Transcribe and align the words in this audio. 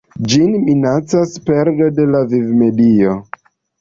Ĝin 0.31 0.53
minacas 0.69 1.35
perdo 1.49 1.91
de 1.99 2.07
la 2.15 2.23
vivmedio. 2.33 3.15